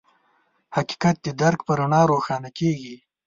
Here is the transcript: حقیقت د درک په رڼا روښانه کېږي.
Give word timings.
حقیقت 0.75 1.15
د 1.23 1.27
درک 1.41 1.59
په 1.67 1.73
رڼا 1.79 2.01
روښانه 2.11 2.49
کېږي. 2.57 2.95